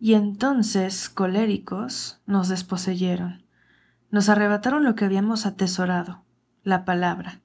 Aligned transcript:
Y 0.00 0.14
entonces, 0.14 1.08
coléricos, 1.08 2.20
nos 2.26 2.48
desposeyeron. 2.48 3.44
Nos 4.10 4.28
arrebataron 4.28 4.84
lo 4.84 4.94
que 4.94 5.04
habíamos 5.04 5.44
atesorado, 5.44 6.22
la 6.62 6.84
palabra, 6.84 7.40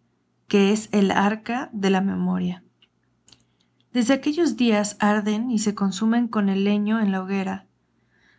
que 0.48 0.72
es 0.72 0.88
el 0.92 1.12
arca 1.12 1.70
de 1.74 1.90
la 1.90 2.02
memoria. 2.02 2.64
Desde 3.92 4.14
aquellos 4.14 4.56
días 4.56 4.98
arden 5.00 5.52
y 5.52 5.60
se 5.60 5.76
consumen 5.76 6.28
con 6.28 6.50
el 6.50 6.64
leño 6.64 7.00
en 7.00 7.12
la 7.12 7.22
hoguera. 7.22 7.68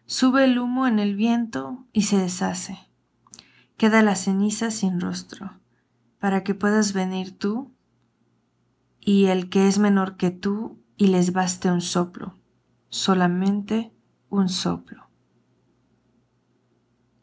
Sube 0.07 0.45
el 0.45 0.59
humo 0.59 0.87
en 0.87 0.99
el 0.99 1.17
viento 1.17 1.87
y 1.93 2.03
se 2.03 2.19
deshace. 2.19 2.79
Queda 3.77 4.03
la 4.03 4.17
ceniza 4.17 4.71
sin 4.71 5.01
rostro, 5.01 5.59
para 6.19 6.45
que 6.45 6.55
puedas 6.55 6.93
venir 6.93 7.37
tú 7.37 7.73
y 9.01 9.27
el 9.27 9.49
que 9.49 9.69
es 9.69 9.79
menor 9.79 10.17
que 10.17 10.31
tú 10.31 10.79
y 10.97 11.09
les 11.09 11.33
baste 11.33 11.71
un 11.71 11.81
soplo, 11.81 12.35
solamente 12.89 13.94
un 14.35 14.49
soplo. 14.49 15.09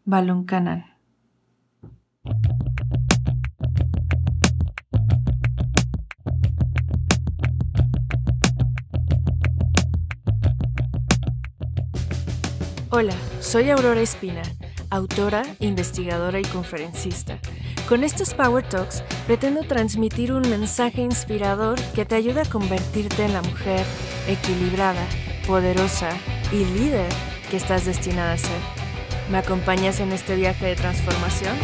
Balún 0.05 0.45
Canal. 0.45 0.85
Hola, 12.89 13.13
soy 13.39 13.69
Aurora 13.69 14.01
Espina, 14.01 14.41
autora, 14.89 15.43
investigadora 15.59 16.39
y 16.39 16.43
conferencista. 16.43 17.39
Con 17.87 18.03
estos 18.03 18.33
Power 18.33 18.67
Talks 18.67 19.03
pretendo 19.27 19.63
transmitir 19.63 20.31
un 20.31 20.41
mensaje 20.49 21.01
inspirador 21.01 21.79
que 21.93 22.05
te 22.05 22.15
ayude 22.15 22.41
a 22.41 22.49
convertirte 22.49 23.25
en 23.25 23.33
la 23.33 23.41
mujer 23.41 23.85
equilibrada, 24.27 25.05
poderosa 25.45 26.09
y 26.51 26.65
líder 26.65 27.09
que 27.49 27.57
estás 27.57 27.85
destinada 27.85 28.33
a 28.33 28.37
ser. 28.37 28.59
¿Me 29.31 29.37
acompañas 29.37 29.99
en 30.01 30.11
este 30.11 30.35
viaje 30.35 30.65
de 30.65 30.75
transformación? 30.75 31.55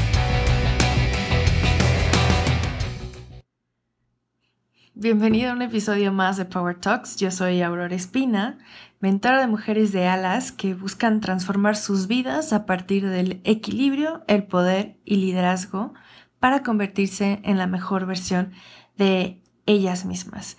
Bienvenido 4.93 5.51
a 5.51 5.53
un 5.53 5.61
episodio 5.61 6.11
más 6.11 6.37
de 6.37 6.45
Power 6.45 6.79
Talks. 6.79 7.17
Yo 7.17 7.31
soy 7.31 7.61
Aurora 7.61 7.93
Espina, 7.93 8.57
mentora 8.99 9.41
de 9.41 9.47
mujeres 9.47 9.91
de 9.91 10.07
alas 10.07 10.51
que 10.51 10.73
buscan 10.73 11.19
transformar 11.19 11.75
sus 11.75 12.07
vidas 12.07 12.53
a 12.53 12.65
partir 12.65 13.07
del 13.07 13.41
equilibrio, 13.43 14.23
el 14.27 14.43
poder 14.43 14.97
y 15.03 15.17
liderazgo 15.17 15.93
para 16.39 16.63
convertirse 16.63 17.41
en 17.43 17.57
la 17.57 17.67
mejor 17.67 18.05
versión 18.05 18.53
de 18.97 19.43
ellas 19.65 20.05
mismas. 20.05 20.57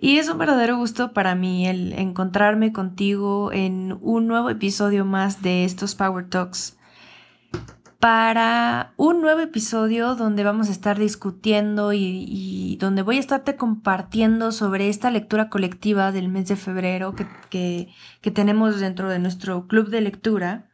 Y 0.00 0.18
es 0.18 0.28
un 0.28 0.38
verdadero 0.38 0.76
gusto 0.76 1.12
para 1.12 1.34
mí 1.34 1.66
el 1.66 1.92
encontrarme 1.92 2.72
contigo 2.72 3.50
en 3.52 3.98
un 4.00 4.28
nuevo 4.28 4.48
episodio 4.48 5.04
más 5.04 5.42
de 5.42 5.64
estos 5.64 5.96
Power 5.96 6.28
Talks. 6.28 6.78
Para 7.98 8.92
un 8.96 9.20
nuevo 9.20 9.40
episodio 9.40 10.14
donde 10.14 10.44
vamos 10.44 10.68
a 10.68 10.70
estar 10.70 11.00
discutiendo 11.00 11.92
y, 11.92 12.76
donde 12.78 13.02
voy 13.02 13.16
a 13.16 13.20
estarte 13.20 13.56
compartiendo 13.56 14.52
sobre 14.52 14.88
esta 14.88 15.10
lectura 15.10 15.48
colectiva 15.48 16.12
del 16.12 16.28
mes 16.28 16.46
de 16.46 16.54
febrero 16.54 17.16
que, 17.50 17.88
tenemos 18.32 18.78
dentro 18.78 19.08
de 19.08 19.18
nuestro 19.18 19.66
club 19.66 19.88
de 19.88 20.00
lectura, 20.00 20.68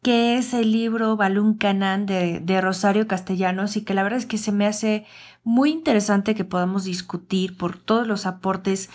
que 0.00 0.38
es 0.38 0.54
el 0.54 0.72
libro 0.72 1.18
Balún 1.18 1.58
Canán 1.58 2.06
de, 2.06 2.40
de 2.40 2.62
Rosario 2.62 3.06
Castellanos 3.06 3.76
y 3.76 3.84
que 3.84 3.92
la 3.92 4.02
verdad 4.02 4.18
es 4.18 4.24
que 4.24 4.38
se 4.38 4.52
me 4.52 4.66
hace 4.66 5.04
muy 5.46 5.70
interesante 5.70 6.34
que 6.34 6.44
podamos 6.44 6.84
discutir 6.84 7.56
por 7.56 7.78
todos 7.78 8.06
los 8.06 8.26
aportes 8.26 8.90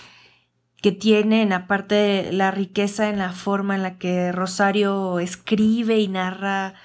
que 0.83 0.91
tienen, 0.91 1.53
aparte 1.53 2.31
la 2.31 2.51
riqueza 2.51 3.09
en 3.09 3.17
la 3.17 3.33
forma 3.33 3.75
en 3.75 3.81
la 3.81 3.97
que 3.97 4.31
Rosario 4.31 5.19
escribe 5.19 5.99
y 5.99 6.07
narra 6.07 6.75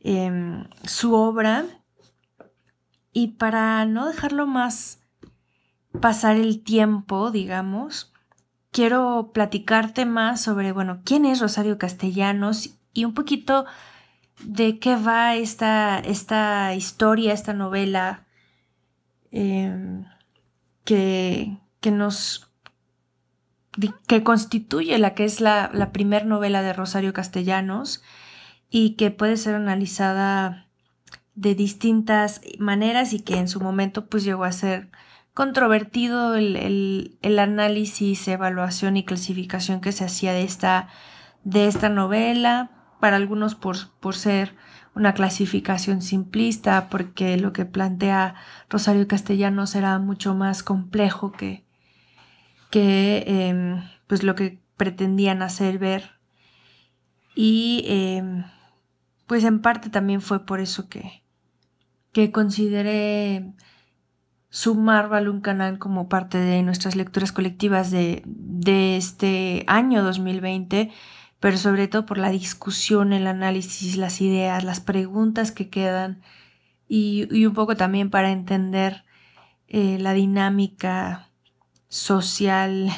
Em, 0.00 0.68
su 0.84 1.14
obra. 1.14 1.64
Y 3.12 3.28
para 3.28 3.84
no 3.84 4.06
dejarlo 4.06 4.46
más 4.46 5.00
pasar 6.00 6.36
el 6.36 6.62
tiempo, 6.62 7.30
digamos, 7.30 8.12
quiero 8.70 9.32
platicarte 9.34 10.06
más 10.06 10.40
sobre, 10.40 10.72
bueno, 10.72 11.00
quién 11.04 11.24
es 11.24 11.40
Rosario 11.40 11.78
Castellanos 11.78 12.78
y 12.92 13.04
un 13.04 13.14
poquito 13.14 13.66
de 14.42 14.78
qué 14.78 14.94
va 14.94 15.34
esta, 15.34 15.98
esta 15.98 16.74
historia, 16.74 17.32
esta 17.32 17.54
novela 17.54 18.26
em, 19.30 20.04
que, 20.84 21.58
que, 21.80 21.90
nos 21.90 22.50
que 24.06 24.22
constituye 24.22 24.98
la 24.98 25.14
que 25.14 25.24
es 25.24 25.40
la, 25.40 25.70
la 25.72 25.92
novela 26.24 26.62
de 26.62 26.72
Rosario 26.72 27.12
Castellanos 27.12 28.02
y 28.70 28.96
que 28.96 29.10
puede 29.10 29.36
ser 29.36 29.54
analizada 29.54 30.66
de 31.34 31.54
distintas 31.54 32.40
maneras 32.58 33.12
y 33.12 33.20
que 33.20 33.36
en 33.36 33.48
su 33.48 33.60
momento 33.60 34.06
pues 34.06 34.24
llegó 34.24 34.44
a 34.44 34.52
ser 34.52 34.90
controvertido 35.34 36.34
el, 36.34 37.16
análisis, 37.38 38.26
evaluación 38.26 38.96
y 38.96 39.04
clasificación 39.04 39.80
que 39.80 39.92
se 39.92 40.04
hacía 40.04 40.32
de 40.32 40.42
esta, 40.42 40.88
de 41.44 41.68
esta 41.68 41.88
novela, 41.88 42.72
para 42.98 43.14
algunos 43.14 43.54
por, 43.54 43.76
por 44.00 44.16
ser 44.16 44.56
una 44.98 45.14
clasificación 45.14 46.02
simplista, 46.02 46.88
porque 46.90 47.36
lo 47.36 47.52
que 47.52 47.64
plantea 47.64 48.34
Rosario 48.68 49.06
Castellanos 49.06 49.74
era 49.76 49.98
mucho 49.98 50.34
más 50.34 50.62
complejo 50.62 51.32
que, 51.32 51.64
que 52.70 53.24
em, 53.26 53.82
pues 54.08 54.24
lo 54.24 54.34
que 54.34 54.60
pretendían 54.76 55.42
hacer 55.42 55.78
ver. 55.78 56.18
Y 57.36 57.84
em, 57.86 58.44
pues 59.28 59.44
en 59.44 59.60
parte 59.60 59.88
también 59.88 60.20
fue 60.20 60.44
por 60.44 60.58
eso 60.58 60.88
que, 60.88 61.22
que 62.12 62.32
consideré 62.32 63.54
sumar 64.50 65.08
Balloon 65.08 65.40
Canal 65.40 65.78
como 65.78 66.08
parte 66.08 66.38
de 66.38 66.62
nuestras 66.62 66.96
lecturas 66.96 67.32
colectivas 67.32 67.90
de, 67.90 68.22
de, 68.26 68.96
este 68.96 69.64
año 69.68 70.02
2020, 70.02 70.90
pero 71.40 71.56
sobre 71.56 71.88
todo 71.88 72.06
por 72.06 72.18
la 72.18 72.30
discusión, 72.30 73.12
el 73.12 73.26
análisis, 73.26 73.96
las 73.96 74.20
ideas, 74.20 74.64
las 74.64 74.80
preguntas 74.80 75.52
que 75.52 75.68
quedan 75.68 76.22
y, 76.88 77.46
un 77.46 77.54
poco 77.54 77.76
también 77.76 78.10
para 78.10 78.30
entender 78.30 79.04
eh, 79.68 79.98
la 80.00 80.14
dinámica 80.14 81.28
social 81.88 82.90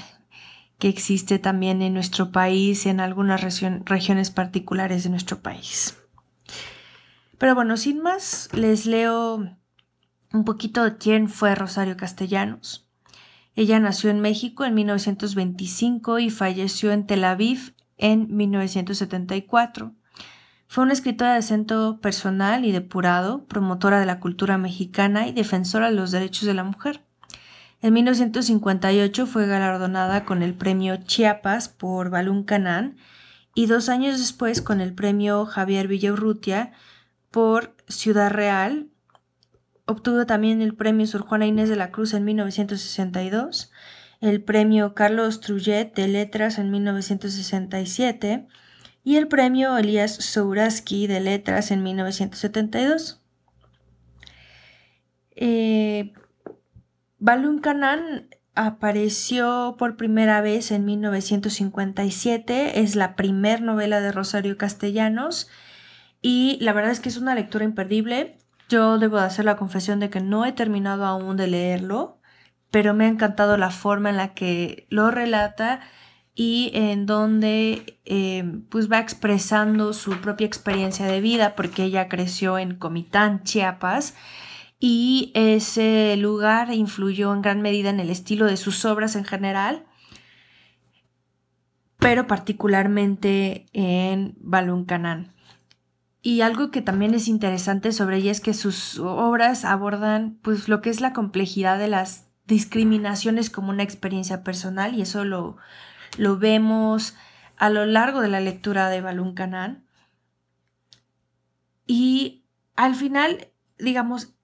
que 0.78 0.88
existe 0.88 1.38
también 1.38 1.82
en 1.82 1.92
nuestro 1.92 2.32
país, 2.32 2.86
en 2.86 3.00
algunas 3.00 3.42
regiones 3.42 4.30
particulares 4.30 5.04
de 5.04 5.10
nuestro 5.10 5.40
país. 5.40 5.98
Pero 7.36 7.54
bueno, 7.54 7.76
sin 7.76 8.02
más, 8.02 8.48
les 8.52 8.86
leo 8.86 9.56
un 10.32 10.44
poquito 10.44 10.84
de 10.84 10.96
quién 10.96 11.28
fue 11.28 11.54
Rosario 11.54 11.96
Castellanos. 11.96 12.88
Ella 13.54 13.78
nació 13.78 14.10
en 14.10 14.20
México 14.20 14.64
en 14.64 14.74
1925 14.74 16.18
y 16.18 16.30
falleció 16.30 16.92
en 16.92 17.06
Tel 17.06 17.24
Aviv 17.24 17.74
en 18.00 18.36
1974. 18.36 19.94
Fue 20.66 20.84
una 20.84 20.92
escritora 20.92 21.32
de 21.32 21.38
acento 21.38 22.00
personal 22.00 22.64
y 22.64 22.72
depurado, 22.72 23.44
promotora 23.46 24.00
de 24.00 24.06
la 24.06 24.20
cultura 24.20 24.58
mexicana 24.58 25.26
y 25.26 25.32
defensora 25.32 25.90
de 25.90 25.96
los 25.96 26.10
derechos 26.10 26.46
de 26.46 26.54
la 26.54 26.64
mujer. 26.64 27.02
En 27.82 27.94
1958 27.94 29.26
fue 29.26 29.46
galardonada 29.46 30.24
con 30.24 30.42
el 30.42 30.54
premio 30.54 30.96
Chiapas 30.96 31.68
por 31.68 32.10
Balún 32.10 32.44
Canán 32.44 32.96
y 33.54 33.66
dos 33.66 33.88
años 33.88 34.18
después 34.18 34.60
con 34.60 34.80
el 34.80 34.94
premio 34.94 35.46
Javier 35.46 35.88
Villaurrutia 35.88 36.72
por 37.30 37.74
Ciudad 37.88 38.30
Real. 38.30 38.88
Obtuvo 39.86 40.26
también 40.26 40.62
el 40.62 40.74
premio 40.74 41.06
Sor 41.06 41.22
Juana 41.22 41.46
Inés 41.46 41.68
de 41.68 41.76
la 41.76 41.90
Cruz 41.90 42.14
en 42.14 42.24
1962, 42.24 43.72
el 44.20 44.42
premio 44.42 44.94
Carlos 44.94 45.40
Trujillo 45.40 45.84
de 45.94 46.08
Letras 46.08 46.58
en 46.58 46.70
1967 46.70 48.46
y 49.02 49.16
el 49.16 49.28
premio 49.28 49.76
Elías 49.78 50.14
Souraski 50.14 51.06
de 51.06 51.20
Letras 51.20 51.70
en 51.70 51.82
1972. 51.82 53.22
Eh, 55.36 56.12
Balún 57.18 57.60
Canán 57.60 58.28
apareció 58.54 59.76
por 59.78 59.96
primera 59.96 60.42
vez 60.42 60.70
en 60.70 60.84
1957, 60.84 62.80
es 62.80 62.96
la 62.96 63.16
primer 63.16 63.62
novela 63.62 64.00
de 64.00 64.12
Rosario 64.12 64.58
Castellanos 64.58 65.48
y 66.20 66.58
la 66.60 66.74
verdad 66.74 66.90
es 66.90 67.00
que 67.00 67.08
es 67.08 67.16
una 67.16 67.34
lectura 67.34 67.64
imperdible. 67.64 68.36
Yo 68.68 68.98
debo 68.98 69.16
de 69.16 69.24
hacer 69.24 69.46
la 69.46 69.56
confesión 69.56 69.98
de 69.98 70.10
que 70.10 70.20
no 70.20 70.44
he 70.44 70.52
terminado 70.52 71.06
aún 71.06 71.36
de 71.36 71.46
leerlo, 71.46 72.19
pero 72.70 72.94
me 72.94 73.04
ha 73.04 73.08
encantado 73.08 73.56
la 73.56 73.70
forma 73.70 74.10
en 74.10 74.16
la 74.16 74.34
que 74.34 74.86
lo 74.90 75.10
relata 75.10 75.80
y 76.34 76.70
en 76.74 77.06
donde 77.06 78.00
eh, 78.04 78.44
pues 78.68 78.90
va 78.90 78.98
expresando 78.98 79.92
su 79.92 80.20
propia 80.20 80.46
experiencia 80.46 81.06
de 81.06 81.20
vida 81.20 81.54
porque 81.54 81.84
ella 81.84 82.08
creció 82.08 82.58
en 82.58 82.76
Comitán, 82.76 83.42
Chiapas 83.42 84.14
y 84.78 85.32
ese 85.34 86.16
lugar 86.16 86.72
influyó 86.72 87.34
en 87.34 87.42
gran 87.42 87.60
medida 87.60 87.90
en 87.90 88.00
el 88.00 88.10
estilo 88.10 88.46
de 88.46 88.56
sus 88.56 88.84
obras 88.84 89.16
en 89.16 89.24
general 89.24 89.84
pero 92.00 92.26
particularmente 92.26 93.66
en 93.72 94.34
Baluncanán. 94.40 95.34
Y 96.22 96.40
algo 96.40 96.70
que 96.70 96.82
también 96.82 97.14
es 97.14 97.28
interesante 97.28 97.92
sobre 97.92 98.16
ella 98.16 98.32
es 98.32 98.40
que 98.40 98.52
sus 98.52 98.98
obras 98.98 99.64
abordan 99.64 100.38
pues 100.42 100.68
lo 100.68 100.82
que 100.82 100.90
es 100.90 101.00
la 101.00 101.12
complejidad 101.12 101.78
de 101.78 101.88
las 101.88 102.29
discriminaciones 102.50 103.48
como 103.48 103.70
una 103.70 103.84
experiencia 103.84 104.42
personal 104.42 104.94
y 104.94 105.02
eso 105.02 105.24
lo, 105.24 105.56
lo 106.18 106.36
vemos 106.36 107.16
a 107.56 107.70
lo 107.70 107.86
largo 107.86 108.20
de 108.20 108.28
la 108.28 108.40
lectura 108.40 108.90
de 108.90 109.00
Balún 109.00 109.34
Canán. 109.34 109.86
Y 111.86 112.44
al 112.74 112.96
final, 112.96 113.52
digamos, 113.78 114.34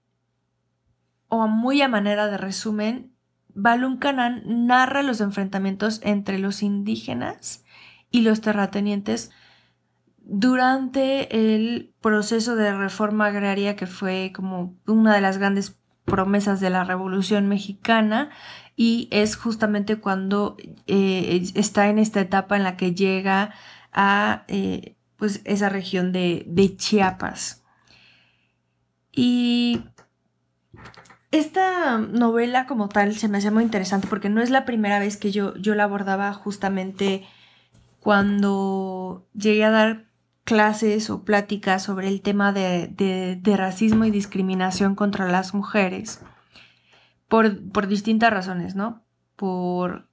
o 1.27 1.47
muy 1.47 1.81
a 1.81 1.89
manera 1.89 2.27
de 2.27 2.37
resumen, 2.37 3.13
Balún 3.53 3.97
Canán 3.97 4.43
narra 4.45 5.03
los 5.03 5.19
enfrentamientos 5.19 5.99
entre 6.01 6.39
los 6.39 6.63
indígenas 6.63 7.65
y 8.09 8.21
los 8.21 8.39
terratenientes 8.39 9.31
durante 10.19 11.35
el 11.35 11.93
proceso 11.99 12.55
de 12.55 12.73
reforma 12.73 13.25
agraria 13.25 13.75
que 13.75 13.87
fue 13.87 14.31
como 14.33 14.77
una 14.85 15.13
de 15.13 15.21
las 15.21 15.37
grandes 15.37 15.77
promesas 16.07 16.61
de 16.61 16.69
la 16.69 16.85
Revolución 16.85 17.47
Mexicana 17.47 18.29
y 18.77 19.09
es 19.11 19.35
justamente 19.35 19.97
cuando 19.97 20.55
eh, 20.87 21.43
está 21.53 21.89
en 21.89 21.99
esta 21.99 22.21
etapa 22.21 22.55
en 22.55 22.63
la 22.63 22.77
que 22.77 22.95
llega 22.95 23.53
a 23.91 24.45
eh, 24.47 24.95
pues 25.17 25.41
esa 25.43 25.67
región 25.67 26.13
de, 26.13 26.75
Chiapas. 26.77 27.63
Y 29.11 29.81
esta 31.31 31.97
novela 31.97 32.67
como 32.67 32.87
tal 32.87 33.13
se 33.15 33.27
me 33.27 33.39
hace 33.39 33.51
muy 33.51 33.63
interesante 33.63 34.07
porque 34.07 34.29
no 34.29 34.41
es 34.41 34.49
la 34.49 34.63
primera 34.63 34.99
vez 34.99 35.17
que 35.17 35.31
yo, 35.31 35.55
yo 35.57 35.75
la 35.75 35.83
abordaba 35.83 36.31
justamente 36.33 37.27
cuando 37.99 39.27
llegué 39.33 39.65
a 39.65 39.71
dar 39.71 40.06
clases 40.47 41.09
o 41.09 41.25
pláticas 41.25 41.83
sobre 41.83 42.07
el 42.07 42.21
tema 42.21 42.53
de, 42.53 43.41
racismo 43.57 44.05
y 44.05 44.11
discriminación 44.11 44.95
contra 44.95 45.29
las 45.29 45.53
mujeres 45.53 46.21
por, 47.27 47.87
distintas 47.89 48.31
razones, 48.31 48.73
¿no? 48.73 49.03
Por 49.35 50.07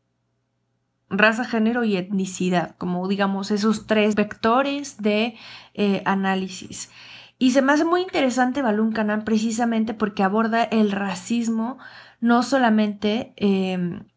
raza, 1.08 1.44
género 1.44 1.84
y 1.84 1.96
etnicidad, 1.96 2.75
como 2.78 3.06
digamos 3.06 3.52
esos 3.52 3.86
tres 3.86 4.16
vectores 4.16 5.00
de 5.00 5.36
eh, 5.72 6.02
análisis. 6.04 6.90
Y 7.38 7.52
se 7.52 7.62
me 7.62 7.72
hace 7.72 7.84
muy 7.84 8.02
interesante 8.02 8.60
Balún 8.60 8.90
Canal 8.90 9.22
precisamente 9.22 9.94
porque 9.94 10.25
aborda 10.25 10.64
el 10.64 10.90
racismo 10.90 11.78
no 12.19 12.42
solamente 12.42 13.34
em, 13.36 14.08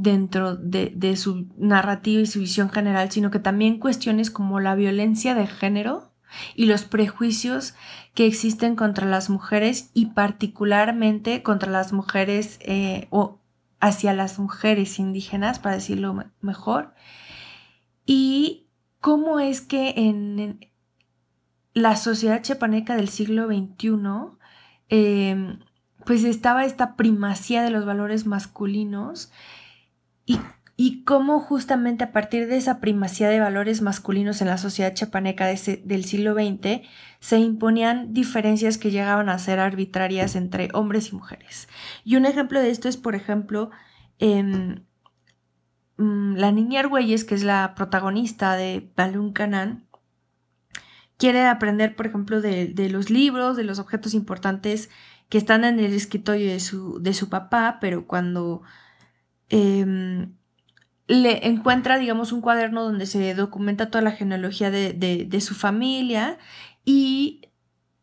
dentro 0.00 0.54
de, 0.56 1.16
su 1.16 1.48
narrativa 1.56 2.20
y 2.20 2.26
su 2.26 2.40
visión 2.40 2.70
general, 2.70 3.10
sino 3.10 3.30
que 3.30 3.40
también 3.40 3.80
cuestiones 3.80 4.30
como 4.30 4.60
la 4.60 4.74
violencia 4.74 5.34
de 5.34 5.46
género 5.46 6.12
y 6.54 6.66
los 6.66 6.84
prejuicios 6.84 7.74
que 8.14 8.26
existen 8.26 8.76
contra 8.76 9.06
las 9.06 9.28
mujeres 9.28 9.90
y 9.94 10.06
particularmente 10.06 11.42
contra 11.42 11.70
las 11.70 11.92
mujeres 11.92 12.58
eh, 12.62 13.08
o 13.10 13.40
hacia 13.80 14.12
las 14.12 14.38
mujeres 14.38 14.98
indígenas, 14.98 15.58
para 15.58 15.76
decirlo 15.76 16.24
mejor, 16.40 16.94
y 18.06 18.68
cómo 19.00 19.40
es 19.40 19.60
que 19.60 19.94
en 19.96 20.60
la 21.74 21.96
sociedad 21.96 22.42
chepaneca 22.42 22.96
del 22.96 23.08
siglo 23.08 23.46
XXI, 23.46 23.98
em, 24.88 25.60
pues 26.04 26.24
estaba 26.24 26.64
esta 26.64 26.96
primacía 26.96 27.62
de 27.62 27.70
los 27.70 27.84
valores 27.84 28.26
masculinos 28.26 29.30
y, 30.76 31.02
cómo 31.04 31.40
justamente 31.40 32.04
a 32.04 32.12
partir 32.12 32.46
de 32.46 32.56
esa 32.56 32.80
primacía 32.80 33.28
de 33.28 33.40
valores 33.40 33.82
masculinos 33.82 34.40
en 34.40 34.48
la 34.48 34.58
sociedad 34.58 34.94
chapaneca 34.94 35.46
del 35.46 36.04
siglo 36.04 36.34
XX 36.34 36.82
se 37.18 37.38
imponían 37.38 38.12
diferencias 38.12 38.78
que 38.78 38.90
llegaban 38.90 39.28
a 39.28 39.38
ser 39.38 39.58
arbitrarias 39.58 40.36
entre 40.36 40.68
hombres 40.74 41.08
y 41.10 41.16
mujeres. 41.16 41.68
Y 42.04 42.16
un 42.16 42.26
ejemplo 42.26 42.60
de 42.60 42.70
esto 42.70 42.88
es, 42.88 42.96
por 42.96 43.16
ejemplo, 43.16 43.70
mm, 44.20 44.74
la 46.36 46.52
niña 46.52 46.80
Argüelles, 46.80 47.24
que 47.24 47.34
es 47.34 47.42
la 47.42 47.74
protagonista 47.74 48.54
de 48.54 48.92
Balún 48.94 49.32
Canán, 49.32 49.88
quiere 51.18 51.46
aprender, 51.46 51.96
por 51.96 52.06
ejemplo, 52.06 52.40
de, 52.40 52.88
los 52.90 53.10
libros, 53.10 53.56
de 53.56 53.64
los 53.64 53.78
objetos 53.78 54.14
importantes 54.14 54.88
que 55.28 55.38
están 55.38 55.64
en 55.64 55.80
el 55.80 55.92
escritorio 55.92 56.50
de 56.50 56.60
su, 56.60 57.00
de 57.02 57.12
su 57.12 57.28
papá, 57.28 57.78
pero 57.80 58.06
cuando 58.06 58.62
Em, 59.50 60.34
le 61.06 61.46
encuentra, 61.46 61.98
digamos, 61.98 62.32
un 62.32 62.42
cuaderno 62.42 62.84
donde 62.84 63.06
se 63.06 63.34
documenta 63.34 63.90
toda 63.90 64.02
la 64.02 64.12
genealogía 64.12 64.70
de, 64.70 65.40
su 65.40 65.54
familia 65.54 66.38
y 66.84 67.42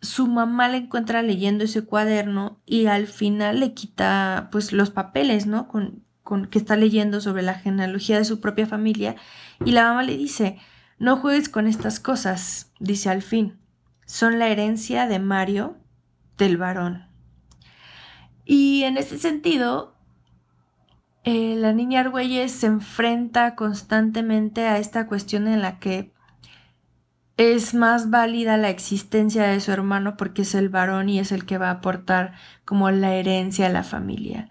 su 0.02 0.28
mamá 0.28 0.70
le 0.70 0.78
encuentra 0.78 1.22
leyendo 1.22 1.64
ese 1.64 1.86
cuaderno 1.86 2.62
y 2.66 2.88
al 2.88 3.08
final 3.08 3.60
le 3.60 3.74
quita 3.74 4.50
pues 4.52 4.74
los 4.74 4.90
papeles, 4.90 5.46
¿no? 5.46 5.68
Con, 5.68 6.04
con 6.24 6.48
que 6.48 6.58
está 6.58 6.76
leyendo 6.76 7.22
sobre 7.22 7.44
la 7.44 7.54
genealogía 7.54 8.18
de 8.18 8.26
su 8.26 8.40
propia 8.40 8.66
familia 8.66 9.16
y 9.64 9.72
la 9.72 9.84
mamá 9.84 10.04
le 10.04 10.18
dice, 10.18 10.58
no 10.98 11.18
juegues 11.18 11.50
con 11.50 11.68
estas 11.68 12.00
cosas, 12.00 12.72
dice 12.80 13.10
al 13.10 13.22
fin, 13.22 13.60
son 14.08 14.40
la 14.40 14.48
herencia 14.48 15.08
de 15.08 15.20
Mario 15.20 15.78
del 16.38 16.58
varón. 16.58 17.06
Y 18.46 18.84
en 18.84 18.98
ese 18.98 19.18
sentido, 19.18 19.95
eh, 21.26 21.56
la 21.56 21.74
niña 21.74 22.02
Argüelles 22.02 22.52
se 22.52 22.68
enfrenta 22.68 23.56
constantemente 23.56 24.68
a 24.68 24.78
esta 24.78 25.08
cuestión 25.08 25.48
en 25.48 25.62
la 25.64 25.80
que 25.80 26.14
es 27.36 27.74
más 27.74 28.12
válida 28.12 28.58
la 28.58 28.70
existencia 28.70 29.44
de 29.48 29.60
su 29.60 29.72
hermano 29.72 30.18
porque 30.18 30.44
es 30.44 30.54
el 30.54 30.70
varón 30.70 31.10
y 31.10 31.20
es 31.20 31.32
el 31.32 31.46
que 31.46 31.58
va 31.58 31.70
a 31.70 31.72
aportar 31.72 32.36
como 32.64 32.92
la 32.92 33.16
herencia 33.16 33.66
a 33.66 33.72
la 33.72 33.84
familia. 33.84 34.50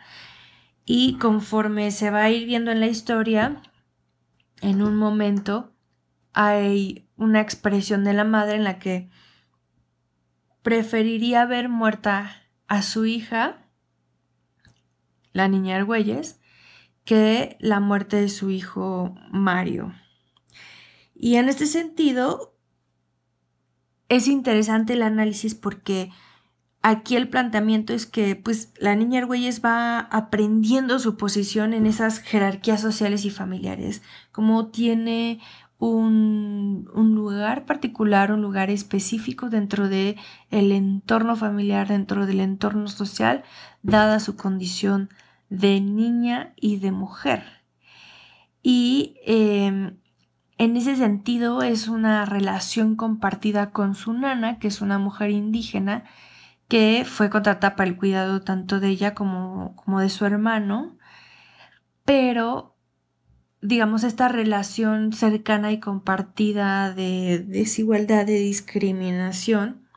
Y 0.84 1.16
conforme 1.18 1.92
se 1.92 2.10
va 2.10 2.24
a 2.24 2.30
ir 2.30 2.44
viendo 2.44 2.72
en 2.72 2.80
la 2.80 2.88
historia, 2.88 3.62
en 4.60 4.82
un 4.82 4.96
momento 4.96 5.72
hay 6.32 7.08
una 7.16 7.40
expresión 7.40 8.02
de 8.02 8.14
la 8.14 8.24
madre 8.24 8.56
en 8.56 8.64
la 8.64 8.80
que 8.80 9.08
preferiría 10.62 11.46
ver 11.46 11.68
muerta 11.68 12.32
a 12.66 12.82
su 12.82 13.06
hija, 13.06 13.58
la 15.32 15.46
niña 15.46 15.76
Argüelles, 15.76 16.40
que 17.04 17.56
la 17.60 17.80
muerte 17.80 18.16
de 18.16 18.28
su 18.28 18.50
hijo 18.50 19.14
Mario. 19.30 19.92
Y 21.14 21.36
en 21.36 21.48
este 21.48 21.66
sentido, 21.66 22.54
es 24.08 24.28
interesante 24.28 24.94
el 24.94 25.02
análisis 25.02 25.54
porque 25.54 26.10
aquí 26.82 27.16
el 27.16 27.28
planteamiento 27.28 27.92
es 27.94 28.06
que 28.06 28.36
pues 28.36 28.72
la 28.78 28.94
niña 28.94 29.20
Argüelles 29.20 29.62
va 29.64 30.00
aprendiendo 30.00 30.98
su 30.98 31.16
posición 31.16 31.72
en 31.72 31.86
esas 31.86 32.18
jerarquías 32.18 32.80
sociales 32.80 33.24
y 33.24 33.30
familiares, 33.30 34.02
como 34.32 34.66
tiene 34.68 35.40
un, 35.78 36.90
un, 36.94 37.14
lugar 37.14 37.64
particular, 37.66 38.32
un 38.32 38.42
lugar 38.42 38.70
específico 38.70 39.50
dentro 39.50 39.88
del 39.88 40.16
el 40.50 40.72
entorno 40.72 41.36
familiar, 41.36 41.88
dentro 41.88 42.26
del 42.26 42.40
entorno 42.40 42.88
social, 42.88 43.44
dada 43.82 44.20
su 44.20 44.36
condición 44.36 45.10
de 45.54 45.80
niña 45.80 46.52
y 46.56 46.78
de 46.78 46.92
mujer. 46.92 47.44
Y 48.62 49.16
em, 49.24 49.98
en 50.58 50.76
ese 50.76 50.96
sentido 50.96 51.62
es 51.62 51.88
una 51.88 52.24
relación 52.24 52.96
compartida 52.96 53.70
con 53.70 53.94
su 53.94 54.12
nana, 54.12 54.58
que 54.58 54.68
es 54.68 54.80
una 54.80 54.98
mujer 54.98 55.30
indígena, 55.30 56.04
que 56.68 57.04
fue 57.06 57.30
contratada 57.30 57.76
para 57.76 57.88
el 57.88 57.96
cuidado 57.96 58.42
tanto 58.42 58.80
de 58.80 58.88
ella 58.88 59.14
como, 59.14 59.76
como 59.76 60.00
de 60.00 60.08
su 60.08 60.24
hermano, 60.24 60.96
pero 62.04 62.76
digamos 63.60 64.04
esta 64.04 64.28
relación 64.28 65.12
cercana 65.12 65.72
y 65.72 65.80
compartida 65.80 66.92
de 66.94 67.44
desigualdad, 67.46 68.26
de 68.26 68.38
discriminación, 68.38 69.88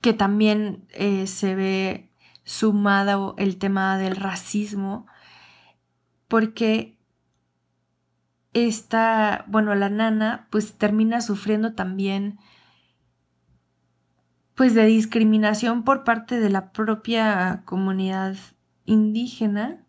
que 0.00 0.12
también 0.12 0.86
eh, 0.94 1.26
se 1.26 1.54
ve 1.54 2.07
sumado 2.48 3.34
el 3.36 3.58
tema 3.58 3.98
del 3.98 4.16
racismo, 4.16 5.06
porque 6.28 6.98
esta, 8.54 9.44
bueno, 9.48 9.74
la 9.74 9.90
nana 9.90 10.48
pues 10.50 10.78
termina 10.78 11.20
sufriendo 11.20 11.74
también 11.74 12.38
pues 14.54 14.74
de 14.74 14.86
discriminación 14.86 15.84
por 15.84 16.04
parte 16.04 16.40
de 16.40 16.48
la 16.48 16.72
propia 16.72 17.64
comunidad 17.66 18.34
indígena, 18.86 19.84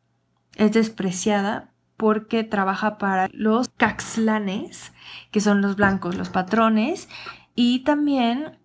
es 0.56 0.74
despreciada 0.74 1.72
porque 1.96 2.44
trabaja 2.44 2.98
para 2.98 3.30
los 3.32 3.70
caxlanes, 3.70 4.92
que 5.32 5.40
son 5.40 5.62
los 5.62 5.78
blancos, 5.78 6.18
los 6.18 6.30
patrones, 6.30 7.08
y 7.56 7.86
también, 7.86 8.60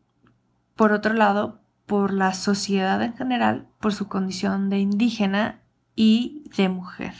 por 0.74 0.90
otro 0.90 1.14
lado, 1.14 1.63
por 1.86 2.12
la 2.12 2.34
sociedad 2.34 3.02
en 3.02 3.16
general, 3.16 3.68
por 3.80 3.92
su 3.92 4.08
condición 4.08 4.70
de 4.70 4.78
indígena 4.78 5.60
y 5.94 6.44
de 6.56 6.68
mujer. 6.68 7.14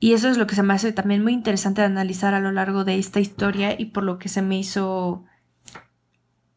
Y 0.00 0.14
eso 0.14 0.28
es 0.28 0.36
lo 0.36 0.48
que 0.48 0.56
se 0.56 0.64
me 0.64 0.74
hace 0.74 0.92
también 0.92 1.22
muy 1.22 1.32
interesante 1.32 1.82
analizar 1.82 2.34
a 2.34 2.40
lo 2.40 2.50
largo 2.50 2.84
de 2.84 2.98
esta 2.98 3.20
historia 3.20 3.78
y 3.78 3.86
por 3.86 4.02
lo 4.02 4.18
que 4.18 4.28
se 4.28 4.42
me 4.42 4.58
hizo, 4.58 5.24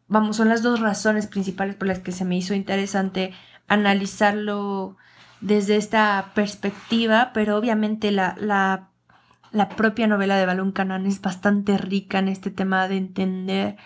vamos, 0.07 0.37
son 0.37 0.49
las 0.49 0.63
dos 0.63 0.79
razones 0.79 1.27
principales 1.27 1.75
por 1.75 1.87
las 1.87 1.99
que 1.99 2.11
se 2.11 2.25
me 2.25 2.37
hizo 2.37 2.55
interesante 2.55 3.33
analizarlo 3.67 4.97
desde 5.41 5.75
esta 5.75 6.31
perspectiva, 6.33 7.31
pero 7.33 7.55
obviamente 7.55 8.09
la, 8.09 8.35
la, 8.39 8.89
la 9.51 9.69
propia 9.69 10.07
novela 10.07 10.37
de 10.37 10.47
Balón 10.47 10.71
Canán 10.71 11.05
es 11.05 11.21
bastante 11.21 11.77
rica 11.77 12.17
en 12.17 12.29
este 12.29 12.49
tema 12.49 12.87
de 12.87 12.97
entender 12.97 13.77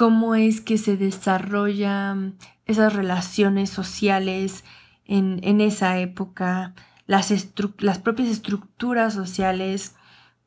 cómo 0.00 0.34
es 0.34 0.62
que 0.62 0.78
se 0.78 0.96
desarrollan 0.96 2.38
esas 2.64 2.94
relaciones 2.94 3.68
sociales 3.68 4.64
en, 5.04 5.40
en 5.42 5.60
esa 5.60 5.98
época, 5.98 6.72
las, 7.06 7.30
las, 7.80 7.98
propias 7.98 8.30
estructuras 8.30 9.12
sociales 9.12 9.94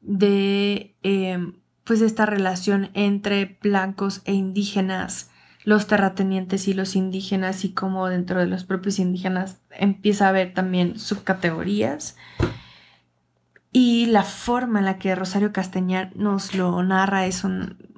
de 0.02 0.96
em, 1.04 1.54
pues 1.84 2.02
esta 2.02 2.26
relación 2.26 2.90
entre 2.96 3.60
blancos 3.62 4.24
e 4.26 4.34
indígenas, 4.34 5.30
los 5.66 5.86
terratenientes 5.86 6.68
y 6.68 6.74
los 6.74 6.96
indígenas 6.96 7.64
y 7.64 7.74
cómo 7.74 8.10
dentro 8.10 8.40
de 8.40 8.48
los 8.48 8.64
propios 8.64 8.98
indígenas 8.98 9.60
empieza 9.70 10.26
a 10.26 10.30
haber 10.30 10.56
también 10.56 10.98
subcategorías. 10.98 12.18
Y 13.72 14.08
la 14.08 14.24
forma 14.24 14.80
en 14.80 14.86
la 14.86 14.98
que 14.98 15.14
Rosario 15.14 15.54
Castañar 15.54 16.10
nos 16.16 16.56
lo 16.56 16.82
narra 16.82 17.28
es, 17.28 17.44
un, 17.44 17.93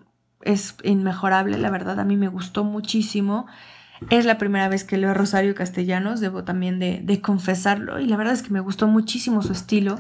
es 0.46 0.75
inmejorable, 0.84 1.58
la 1.58 1.70
verdad, 1.70 2.00
a 2.00 2.06
mí 2.06 2.16
me 2.16 2.30
gustó 2.30 2.64
muchísimo. 2.64 3.48
Es 4.10 4.25
la 4.25 4.38
primera 4.38 4.70
vez 4.70 4.84
que 4.84 4.98
leo 4.98 5.12
a 5.12 5.14
Rosario 5.14 5.56
Castellanos, 5.56 6.20
debo 6.20 6.44
también 6.44 6.80
de, 6.80 7.22
confesarlo, 7.22 8.00
y 8.00 8.08
la 8.08 8.18
verdad 8.18 8.34
es 8.34 8.44
que 8.44 8.52
me 8.52 8.60
gustó 8.60 8.88
muchísimo 8.88 9.42
su 9.42 9.54
estilo. 9.54 10.00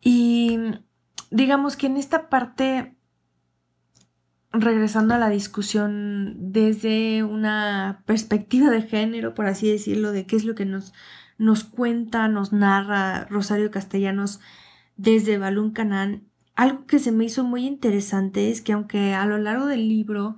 Y 0.00 0.58
digamos 1.30 1.76
que 1.76 1.86
en 1.88 1.96
esta 1.96 2.28
parte 2.28 2.96
regresando 4.52 5.14
a 5.14 5.18
la 5.18 5.28
discusión 5.28 6.36
desde 6.52 7.24
una 7.24 8.02
perspectiva 8.06 8.70
de 8.70 8.82
género, 8.82 9.34
por 9.34 9.46
así 9.46 9.70
decirlo, 9.70 10.12
de 10.12 10.26
qué 10.26 10.36
es 10.36 10.44
lo 10.44 10.54
que 10.54 10.64
nos, 10.64 10.94
nos 11.36 11.64
cuenta, 11.64 12.28
nos 12.28 12.52
narra 12.52 13.24
Rosario 13.24 13.70
Castellanos 13.70 14.40
desde 14.96 15.36
Balún 15.38 15.72
Canán, 15.72 16.28
algo 16.56 16.86
que 16.86 16.98
se 16.98 17.12
me 17.12 17.24
hizo 17.24 17.44
muy 17.44 17.66
interesante 17.66 18.50
es 18.50 18.62
que 18.62 18.72
aunque 18.72 19.14
a 19.14 19.26
lo 19.26 19.38
largo 19.38 19.66
del 19.66 19.88
libro, 19.88 20.36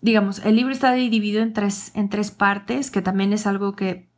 digamos, 0.00 0.44
el 0.44 0.56
libro 0.56 0.72
está 0.72 0.92
dividido 0.92 1.42
en 1.42 1.52
tres, 1.52 1.92
en 1.94 2.08
tres 2.08 2.30
partes, 2.30 2.90
que 2.90 3.02
también 3.02 3.32
es 3.32 3.46
algo 3.46 3.76
que 3.76 4.10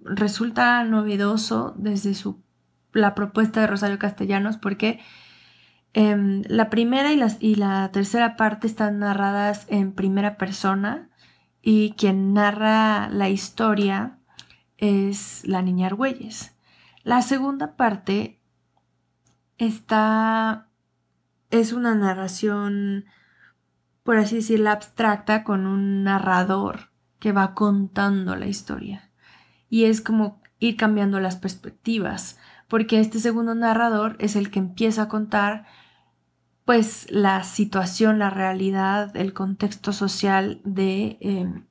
resulta 0.00 0.84
novedoso 0.84 1.74
desde 1.76 2.14
su, 2.14 2.42
la 2.92 3.14
propuesta 3.14 3.60
de 3.60 3.66
Rosario 3.66 3.98
Castellanos, 3.98 4.56
porque 4.58 5.00
Em, 5.94 6.42
la 6.48 6.70
primera 6.70 7.12
y 7.12 7.16
la, 7.16 7.36
y 7.38 7.56
la 7.56 7.90
tercera 7.92 8.36
parte 8.36 8.66
están 8.66 8.98
narradas 9.00 9.66
en 9.68 9.92
primera 9.92 10.36
persona 10.38 11.10
y 11.60 11.92
quien 11.92 12.32
narra 12.32 13.08
la 13.10 13.28
historia 13.28 14.18
es 14.78 15.46
la 15.46 15.60
niña 15.62 15.88
Argüelles. 15.88 16.54
La 17.04 17.20
segunda 17.20 17.76
parte 17.76 18.40
está 19.58 20.68
es 21.52 21.72
una 21.72 21.94
narración, 21.94 23.04
por 24.02 24.16
así 24.16 24.36
decirlo, 24.36 24.70
abstracta 24.70 25.44
con 25.44 25.66
un 25.66 26.02
narrador 26.02 26.90
que 27.18 27.30
va 27.32 27.54
contando 27.54 28.34
la 28.36 28.46
historia. 28.46 29.10
Y 29.68 29.84
es 29.84 30.00
como 30.00 30.40
ir 30.58 30.76
cambiando 30.76 31.20
las 31.20 31.36
perspectivas, 31.36 32.38
porque 32.68 33.00
este 33.00 33.20
segundo 33.20 33.54
narrador 33.54 34.16
es 34.18 34.34
el 34.34 34.50
que 34.50 34.60
empieza 34.60 35.02
a 35.02 35.08
contar 35.08 35.66
pues 36.64 37.06
la 37.10 37.44
situación, 37.44 38.18
la 38.18 38.30
realidad, 38.30 39.14
el 39.16 39.34
contexto 39.34 39.92
social 39.92 40.60
de 40.64 41.18
em, 41.20 41.66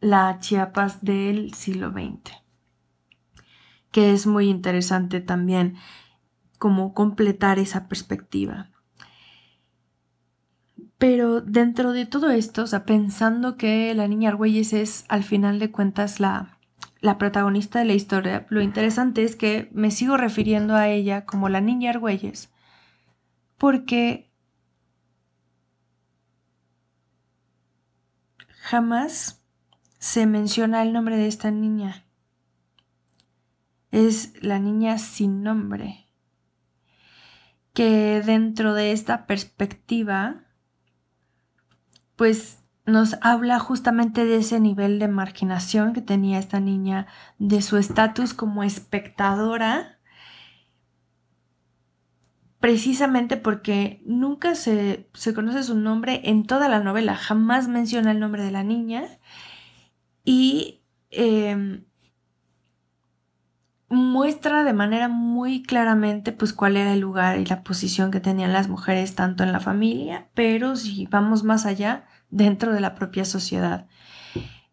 la 0.00 0.38
Chiapas 0.40 1.02
del 1.02 1.54
siglo 1.54 1.90
XX, 1.90 2.34
que 3.90 4.12
es 4.12 4.26
muy 4.26 4.50
interesante 4.50 5.20
también 5.20 5.76
como 6.62 6.94
completar 6.94 7.58
esa 7.58 7.88
perspectiva. 7.88 8.70
Pero 10.96 11.40
dentro 11.40 11.90
de 11.90 12.06
todo 12.06 12.30
esto, 12.30 12.62
o 12.62 12.66
sea, 12.68 12.84
pensando 12.84 13.56
que 13.56 13.92
la 13.96 14.06
niña 14.06 14.28
Argüelles 14.30 14.72
es 14.72 15.04
al 15.08 15.24
final 15.24 15.58
de 15.58 15.72
cuentas 15.72 16.20
la, 16.20 16.60
la 17.00 17.18
protagonista 17.18 17.80
de 17.80 17.86
la 17.86 17.94
historia, 17.94 18.46
lo 18.48 18.62
interesante 18.62 19.24
es 19.24 19.34
que 19.34 19.70
me 19.72 19.90
sigo 19.90 20.16
refiriendo 20.16 20.76
a 20.76 20.86
ella 20.88 21.26
como 21.26 21.48
la 21.48 21.60
niña 21.60 21.90
Argüelles, 21.90 22.52
porque 23.58 24.30
Jamás 28.62 29.42
se 29.98 30.24
menciona 30.24 30.82
el 30.82 30.92
nombre 30.92 31.16
de 31.16 31.26
esta 31.26 31.50
niña. 31.50 32.04
Es 33.90 34.40
la 34.40 34.60
niña 34.60 34.98
sin 34.98 35.42
nombre, 35.42 36.01
que 37.72 38.22
dentro 38.24 38.74
de 38.74 38.92
esta 38.92 39.26
perspectiva, 39.26 40.44
pues 42.16 42.58
nos 42.84 43.16
habla 43.20 43.58
justamente 43.58 44.24
de 44.24 44.36
ese 44.36 44.60
nivel 44.60 44.98
de 44.98 45.08
marginación 45.08 45.92
que 45.92 46.02
tenía 46.02 46.38
esta 46.38 46.60
niña, 46.60 47.06
de 47.38 47.62
su 47.62 47.76
estatus 47.76 48.34
como 48.34 48.64
espectadora 48.64 49.98
precisamente 52.62 53.36
porque 53.36 54.00
nunca 54.06 54.54
se, 54.54 55.08
conoce 55.34 55.64
su 55.64 55.74
nombre 55.74 56.20
en 56.26 56.46
toda 56.46 56.68
la 56.68 56.78
novela, 56.78 57.16
jamás 57.16 57.66
menciona 57.66 58.12
el 58.12 58.20
nombre 58.20 58.44
de 58.44 58.52
la 58.52 58.62
niña 58.62 59.02
y 60.24 60.80
em, 61.10 61.84
muestra 63.92 64.64
de 64.64 64.72
manera 64.72 65.08
muy 65.08 65.62
claramente 65.62 66.32
pues 66.32 66.52
cuál 66.52 66.76
era 66.76 66.94
el 66.94 67.00
lugar 67.00 67.38
y 67.38 67.44
la 67.44 67.62
posición 67.62 68.10
que 68.10 68.20
tenían 68.20 68.52
las 68.52 68.68
mujeres 68.68 69.14
tanto 69.14 69.44
en 69.44 69.52
la 69.52 69.60
familia, 69.60 70.28
pero 70.34 70.76
si 70.76 71.06
vamos 71.06 71.44
más 71.44 71.66
allá, 71.66 72.04
dentro 72.30 72.72
de 72.72 72.80
la 72.80 72.94
propia 72.94 73.26
sociedad. 73.26 73.86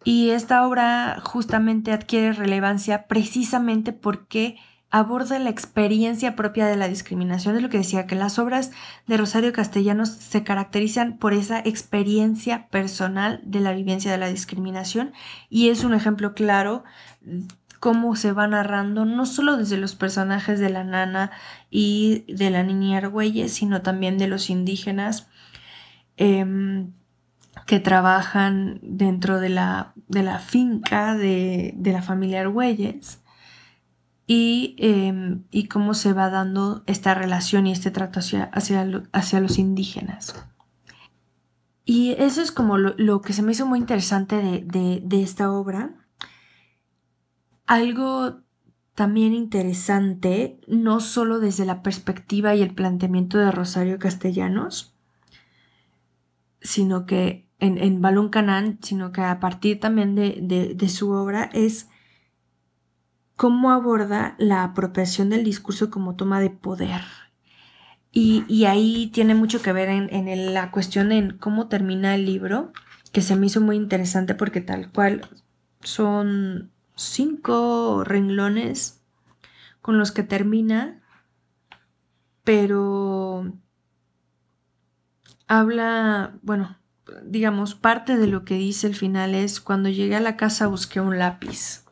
Y 0.06 0.30
esta 0.30 0.66
obra 0.66 1.20
justamente 1.22 1.92
adquiere 1.92 2.32
relevancia 2.32 3.08
precisamente 3.08 3.92
porque 3.92 4.58
aborda 4.90 5.38
la 5.38 5.50
experiencia 5.50 6.38
propia 6.38 6.66
de 6.66 6.78
la 6.78 6.88
discriminación. 6.88 7.58
Es 7.58 7.62
lo 7.62 7.70
que 7.70 7.80
decía, 7.80 8.08
que 8.08 8.16
las 8.16 8.40
obras 8.40 8.72
de 9.06 9.18
Rosario 9.18 9.52
Castellanos 9.52 10.10
se 10.10 10.44
caracterizan 10.44 11.18
por 11.18 11.34
esa 11.34 11.60
experiencia 11.60 12.70
personal 12.70 13.42
de 13.44 13.60
la 13.60 13.74
vivencia 13.74 14.12
de 14.12 14.18
la 14.18 14.30
discriminación 14.30 15.12
y 15.50 15.70
es 15.70 15.84
un 15.84 15.94
ejemplo 15.94 16.34
claro 16.34 16.86
cómo 17.80 18.16
se 18.16 18.32
va 18.32 18.48
narrando 18.48 19.06
no 19.06 19.26
solo 19.26 19.58
desde 19.58 19.78
los 19.78 19.96
personajes 19.96 20.60
de 20.60 20.70
la 20.70 20.84
nana 20.84 21.32
y 21.70 22.26
de 22.28 22.50
la 22.50 22.64
niña 22.64 22.98
Argüelles, 22.98 23.54
sino 23.54 23.82
también 23.82 24.18
de 24.18 24.28
los 24.28 24.50
indígenas 24.50 25.28
em, 26.18 26.92
que 27.66 27.80
trabajan 27.80 28.80
dentro 28.82 29.40
de 29.40 29.50
la, 29.50 29.94
de 30.08 30.24
la 30.24 30.40
finca 30.40 31.16
de, 31.16 31.74
de 31.78 31.92
la 31.92 32.02
familia 32.02 32.42
Argüelles 32.42 33.20
Em, 34.32 35.46
y, 35.50 35.68
cómo 35.70 35.96
se 35.96 36.14
va 36.14 36.30
dando 36.30 36.84
esta 36.86 37.16
relación 37.16 37.66
y 37.66 37.72
este 37.72 37.90
trato 37.90 38.20
hacia, 38.20 38.44
hacia, 38.44 39.40
los 39.40 39.58
indígenas. 39.58 40.36
Y 41.84 42.12
eso 42.12 42.44
es 42.44 42.52
como 42.52 42.78
lo, 42.78 43.22
que 43.22 43.34
se 43.34 43.42
me 43.42 43.54
hizo 43.54 43.66
muy 43.66 43.80
interesante 43.80 44.36
de, 44.36 45.02
de 45.04 45.24
esta 45.24 45.52
obra. 45.52 45.99
Algo 47.70 48.42
también 48.96 49.34
interesante, 49.34 50.60
no 50.68 51.02
solo 51.02 51.40
desde 51.40 51.66
la 51.66 51.84
perspectiva 51.84 52.56
y 52.56 52.64
el 52.64 52.74
planteamiento 52.74 53.38
de 53.38 53.52
Rosario 53.52 54.00
Castellanos, 54.00 54.96
sino 56.62 57.06
que 57.06 57.48
en, 57.60 57.78
en 57.78 58.02
Balón 58.02 58.30
Canán, 58.30 58.80
sino 58.82 59.12
que 59.12 59.22
a 59.22 59.40
partir 59.40 59.80
también 59.80 60.16
de, 60.16 60.74
de 60.76 60.90
su 60.90 61.12
obra, 61.12 61.50
es 61.54 61.90
cómo 63.36 63.70
aborda 63.70 64.34
la 64.40 64.64
apropiación 64.64 65.30
del 65.30 65.44
discurso 65.44 65.92
como 65.92 66.16
toma 66.16 66.40
de 66.40 66.50
poder. 66.50 67.02
Y, 68.12 68.66
ahí 68.66 69.12
tiene 69.14 69.36
mucho 69.36 69.62
que 69.62 69.72
ver 69.72 69.90
en, 69.90 70.54
la 70.54 70.72
cuestión 70.72 71.12
en 71.12 71.38
cómo 71.38 71.68
termina 71.68 72.16
el 72.16 72.26
libro, 72.26 72.74
que 73.12 73.22
se 73.22 73.36
me 73.36 73.46
hizo 73.46 73.62
muy 73.62 73.76
interesante 73.76 74.34
porque 74.34 74.62
tal 74.62 74.92
cual 74.92 75.22
son 75.82 76.72
cinco 77.00 78.04
renglones 78.04 79.02
con 79.82 79.98
los 79.98 80.12
que 80.12 80.24
termina, 80.24 81.02
pero 82.44 83.54
habla, 85.48 86.38
bueno, 86.42 86.78
digamos, 87.24 87.76
parte 87.76 88.18
de 88.18 88.28
lo 88.28 88.46
que 88.46 88.56
dice 88.56 88.88
el 88.88 88.96
final 88.96 89.34
es, 89.34 89.62
cuando 89.62 89.90
llegué 89.90 90.16
a 90.16 90.20
la 90.20 90.38
casa 90.38 90.68
busqué 90.68 91.00
un 91.00 91.18
lápiz 91.18 91.84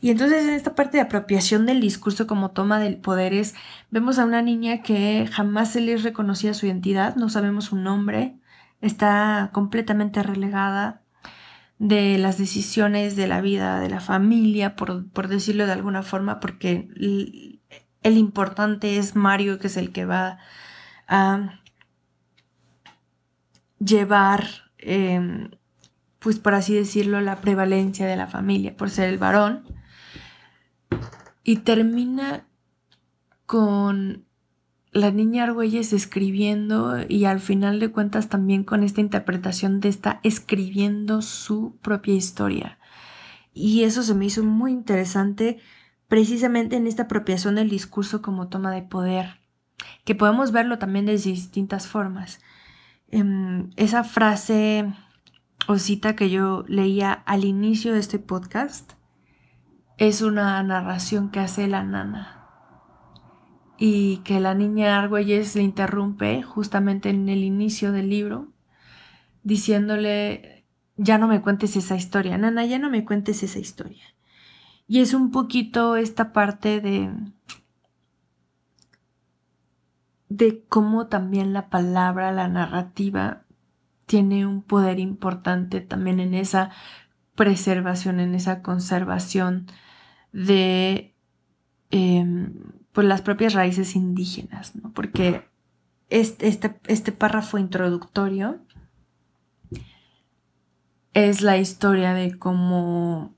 Y 0.00 0.10
entonces 0.10 0.44
en 0.44 0.54
esta 0.54 0.74
parte 0.74 0.96
de 0.96 1.02
apropiación 1.02 1.66
del 1.66 1.80
discurso 1.80 2.26
como 2.26 2.52
toma 2.52 2.78
del 2.78 2.96
poder 2.96 3.34
es, 3.34 3.54
vemos 3.90 4.18
a 4.18 4.24
una 4.24 4.42
niña 4.42 4.82
que 4.82 5.28
jamás 5.30 5.72
se 5.72 5.80
le 5.80 5.96
reconocía 5.96 6.54
su 6.54 6.66
identidad, 6.66 7.16
no 7.16 7.28
sabemos 7.28 7.66
su 7.66 7.76
nombre, 7.76 8.38
está 8.80 9.50
completamente 9.52 10.22
relegada 10.22 11.02
de 11.80 12.18
las 12.18 12.36
decisiones 12.36 13.16
de 13.16 13.26
la 13.26 13.40
vida, 13.40 13.80
de 13.80 13.88
la 13.88 14.00
familia, 14.00 14.76
por, 14.76 15.28
decirlo 15.28 15.64
de 15.64 15.72
alguna 15.72 16.02
forma, 16.02 16.38
porque 16.38 16.90
el, 18.02 18.18
importante 18.18 18.98
es 18.98 19.16
Mario, 19.16 19.58
que 19.58 19.68
es 19.68 19.78
el 19.78 19.90
que 19.90 20.04
va 20.04 20.38
a 21.08 21.58
llevar, 23.78 24.46
em, 24.76 25.52
pues 26.18 26.38
por 26.38 26.52
así 26.52 26.74
decirlo, 26.74 27.22
la 27.22 27.40
prevalencia 27.40 28.06
de 28.06 28.16
la 28.16 28.26
familia, 28.26 28.76
por 28.76 28.90
ser 28.90 29.08
el 29.08 29.16
varón. 29.16 29.64
Y 31.44 31.60
termina 31.60 32.46
con 33.46 34.26
la 34.92 35.10
niña 35.10 35.44
Argüelles 35.44 35.92
escribiendo 35.92 36.96
y 37.08 37.24
al 37.24 37.40
final 37.40 37.78
de 37.78 37.90
cuentas 37.90 38.28
también 38.28 38.64
con 38.64 38.82
esta 38.82 39.00
interpretación 39.00 39.80
de 39.80 39.88
esta 39.88 40.20
escribiendo 40.22 41.22
su 41.22 41.76
propia 41.80 42.14
historia. 42.14 42.78
Y 43.52 43.84
eso 43.84 44.02
se 44.02 44.14
me 44.14 44.26
hizo 44.26 44.42
muy 44.42 44.72
interesante 44.72 45.58
precisamente 46.08 46.76
en 46.76 46.86
esta 46.86 47.04
apropiación 47.04 47.54
del 47.54 47.70
discurso 47.70 48.20
como 48.20 48.48
toma 48.48 48.72
de 48.72 48.82
poder, 48.82 49.40
que 50.04 50.16
podemos 50.16 50.50
verlo 50.50 50.78
también 50.78 51.06
de 51.06 51.16
distintas 51.16 51.86
formas. 51.86 52.40
Em, 53.08 53.70
esa 53.76 54.02
frase 54.02 54.92
o 55.68 55.78
cita 55.78 56.16
que 56.16 56.30
yo 56.30 56.64
leía 56.66 57.12
al 57.12 57.44
inicio 57.44 57.92
de 57.92 58.00
este 58.00 58.18
podcast 58.18 58.94
es 59.98 60.22
una 60.22 60.60
narración 60.62 61.30
que 61.30 61.40
hace 61.40 61.68
la 61.68 61.84
nana 61.84 62.39
y 63.82 64.18
que 64.18 64.40
la 64.40 64.54
niña 64.54 64.98
Argüelles 64.98 65.56
le 65.56 65.62
interrumpe 65.62 66.42
justamente 66.42 67.08
en 67.08 67.30
el 67.30 67.42
inicio 67.42 67.92
del 67.92 68.10
libro, 68.10 68.48
diciéndole, 69.42 70.66
ya 70.98 71.16
no 71.16 71.26
me 71.26 71.40
cuentes 71.40 71.76
esa 71.76 71.96
historia, 71.96 72.36
Nana, 72.36 72.66
ya 72.66 72.78
no 72.78 72.90
me 72.90 73.06
cuentes 73.06 73.42
esa 73.42 73.58
historia. 73.58 74.04
Y 74.86 75.00
es 75.00 75.14
un 75.14 75.30
poquito 75.30 75.96
esta 75.96 76.34
parte 76.34 76.82
de, 76.82 77.10
de 80.28 80.62
cómo 80.68 81.06
también 81.06 81.54
la 81.54 81.70
palabra, 81.70 82.32
la 82.32 82.48
narrativa, 82.48 83.44
tiene 84.04 84.44
un 84.46 84.60
poder 84.60 84.98
importante 84.98 85.80
también 85.80 86.20
en 86.20 86.34
esa 86.34 86.70
preservación, 87.34 88.20
en 88.20 88.34
esa 88.34 88.60
conservación 88.60 89.68
de 90.32 91.14
em, 91.90 92.79
pues 92.92 93.06
las 93.06 93.22
propias 93.22 93.54
raíces 93.54 93.94
indígenas, 93.94 94.74
¿no? 94.76 94.92
Porque 94.92 95.48
este, 96.08 96.48
este, 96.48 96.80
este 96.86 97.12
párrafo 97.12 97.58
introductorio 97.58 98.60
es 101.14 101.42
la 101.42 101.58
historia 101.58 102.14
de 102.14 102.38
cómo, 102.38 103.34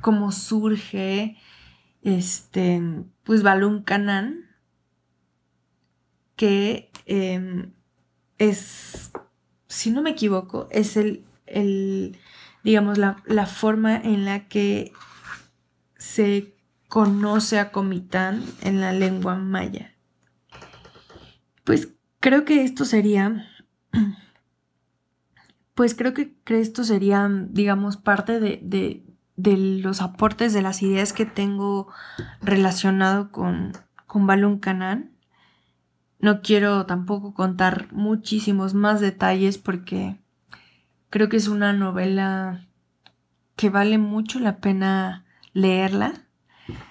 cómo 0.00 0.32
surge 0.32 1.36
este, 2.02 2.82
pues 3.24 3.42
Balún 3.42 3.82
Canán, 3.82 4.46
que 6.36 6.90
em, 7.04 7.72
es, 8.38 9.12
si 9.66 9.90
no 9.90 10.00
me 10.00 10.10
equivoco, 10.10 10.68
es 10.70 10.96
el, 10.96 11.24
el 11.46 12.18
digamos, 12.64 12.98
la, 12.98 13.22
la, 13.26 13.46
forma 13.46 13.96
en 13.96 14.24
la 14.24 14.48
que 14.48 14.92
se 15.98 16.54
conoce 16.90 17.60
a 17.60 17.70
Comitán 17.70 18.42
en 18.62 18.80
la 18.80 18.92
lengua 18.92 19.36
maya. 19.36 19.94
Pues 21.62 21.90
creo 22.18 22.44
que 22.44 22.64
esto 22.64 22.84
sería, 22.84 23.46
pues 25.74 25.94
creo 25.94 26.12
que, 26.14 26.34
esto 26.46 26.82
sería, 26.82 27.30
digamos, 27.48 27.96
parte 27.96 28.40
de, 28.40 28.58
de, 28.64 29.04
de, 29.36 29.56
los 29.56 30.02
aportes 30.02 30.52
de 30.52 30.62
las 30.62 30.82
ideas 30.82 31.12
que 31.12 31.26
tengo 31.26 31.86
relacionado 32.42 33.30
con, 33.30 33.72
con 34.08 34.26
Balún 34.26 34.58
Canán. 34.58 35.12
No 36.18 36.42
quiero 36.42 36.86
tampoco 36.86 37.34
contar 37.34 37.86
muchísimos 37.92 38.74
más 38.74 39.00
detalles 39.00 39.58
porque 39.58 40.18
creo 41.08 41.28
que 41.28 41.36
es 41.36 41.46
una 41.46 41.72
novela 41.72 42.66
que 43.54 43.70
vale 43.70 43.96
mucho 43.96 44.40
la 44.40 44.56
pena 44.56 45.24
leerla 45.52 46.26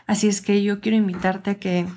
Así 0.07 0.27
es 0.27 0.41
que 0.41 0.63
yo 0.63 0.81
quiero 0.81 0.97
invitarte 0.97 1.51
a 1.51 1.59
que 1.59 1.87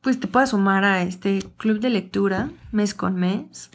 pues 0.00 0.18
te 0.18 0.26
puedas 0.26 0.50
sumar 0.50 0.84
a 0.84 1.02
este 1.02 1.40
club 1.56 1.78
de 1.78 1.90
lectura 1.90 2.50
mes 2.72 2.92
con 2.92 3.14
mes, 3.14 3.70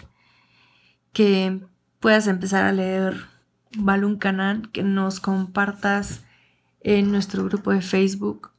que 1.13 1.61
puedas 1.99 2.27
empezar 2.27 2.65
a 2.65 2.73
leer 2.73 3.25
Balún 3.77 4.17
Canal, 4.17 4.69
que 4.71 4.83
nos 4.83 5.19
compartas 5.19 6.23
en 6.81 7.11
nuestro 7.11 7.43
grupo 7.45 7.71
de 7.71 7.81
Facebook, 7.81 8.51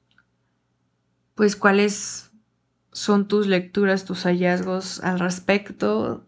pues 1.34 1.56
cuáles 1.56 2.30
son 2.92 3.28
tus 3.28 3.46
lecturas, 3.46 4.04
tus 4.04 4.24
hallazgos 4.24 5.00
al 5.04 5.20
respecto, 5.20 6.26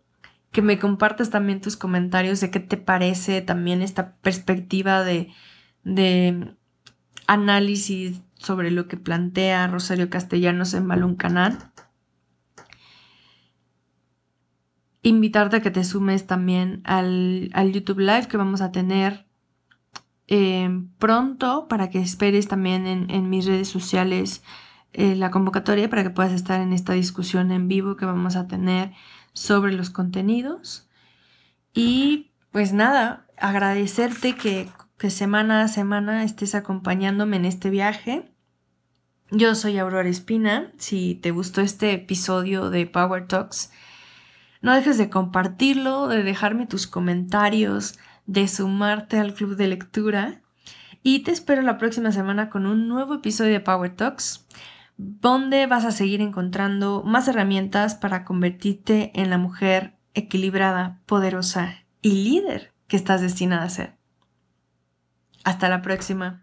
que 0.53 0.63
me 0.63 0.79
compartas 0.79 1.31
también 1.31 1.61
tus 1.61 1.77
comentarios 1.77 2.41
de 2.41 2.51
qué 2.51 2.61
te 2.61 2.77
parece 2.77 3.41
también 3.41 3.83
esta 3.83 4.17
perspectiva 4.17 5.05
de, 5.05 5.33
de 5.85 6.55
análisis 7.31 8.21
sobre 8.35 8.73
lo 8.73 8.89
que 8.89 8.97
plantea 8.97 9.69
Rosario 9.69 10.11
Castellanos 10.11 10.75
en 10.75 10.89
Balún 10.89 11.15
Canal. 11.15 11.71
Invitarte 15.03 15.57
a 15.57 15.61
que 15.63 15.71
te 15.71 15.85
sumes 15.85 16.27
también 16.27 16.83
al, 16.85 17.53
YouTube 17.73 18.01
Live 18.01 18.27
que 18.27 18.37
vamos 18.37 18.61
a 18.61 18.73
tener 18.73 19.27
eh, 20.27 20.69
pronto 20.99 21.69
para 21.69 21.89
que 21.89 22.01
esperes 22.01 22.49
también 22.49 22.87
en, 22.89 23.31
mis 23.31 23.47
redes 23.47 23.69
sociales 23.69 24.43
eh, 24.93 25.15
la 25.15 25.31
convocatoria 25.31 25.89
para 25.89 26.03
que 26.03 26.11
puedas 26.11 26.33
estar 26.33 26.61
en 26.61 26.73
esta 26.73 26.95
discusión 26.95 27.53
en 27.53 27.69
vivo 27.69 27.97
que 27.97 28.07
vamos 28.07 28.35
a 28.35 28.49
tener 28.49 28.93
sobre 29.35 29.73
los 29.73 29.91
contenidos. 29.91 30.89
Y 31.75 32.33
pues 32.51 32.73
nada, 32.73 33.29
agradecerte 33.39 34.35
que 34.35 34.69
que 35.01 35.09
semana 35.09 35.63
a 35.63 35.69
semana 35.69 36.25
estés 36.25 36.55
acompañándome 36.55 37.39
en 37.39 37.47
este 37.47 37.71
viaje. 37.71 38.31
Yo 39.31 39.55
soy 39.55 39.79
Aurora 39.79 40.11
Espina. 40.11 40.73
Si 40.77 41.15
te 41.15 41.31
gustó 41.31 41.63
este 41.63 41.95
episodio 41.95 42.69
de 42.69 42.87
Power 42.87 43.27
Talks, 43.27 43.73
no 44.61 44.75
dejes 44.75 44.99
de 44.99 45.09
compartirlo, 45.09 46.07
de 46.07 46.23
dejarme 46.23 46.67
tus 46.67 46.87
comentarios, 46.87 47.99
de 48.27 48.47
sumarte 48.47 49.19
al 49.19 49.33
club 49.33 49.57
de 49.57 49.69
lectura. 49.69 50.43
Y 51.03 51.21
te 51.21 51.31
espero 51.31 51.63
la 51.63 51.79
próxima 51.79 52.13
semana 52.13 52.51
con 52.51 52.67
un 52.67 52.87
nuevo 52.87 53.15
episodio 53.15 53.53
de 53.53 53.61
Power 53.61 53.97
Talks, 53.97 54.47
donde 54.99 55.67
vas 55.67 55.87
a 55.87 55.93
seguir 55.93 56.21
encontrando 56.21 57.03
más 57.07 57.27
herramientas 57.27 57.95
para 57.95 58.27
convertirte 58.27 59.19
en 59.19 59.31
la 59.31 59.39
mujer 59.39 59.95
equilibrada, 60.13 61.01
poderosa 61.07 61.87
y 62.03 62.23
líder 62.23 62.75
que 62.87 62.99
estás 62.99 63.23
destinada 63.23 63.63
a 63.63 63.71
ser. 63.71 64.00
Hasta 65.45 65.69
la 65.69 65.83
próxima. 65.83 66.43